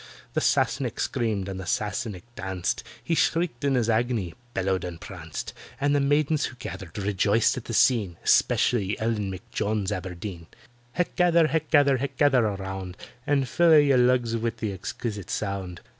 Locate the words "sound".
15.29-15.81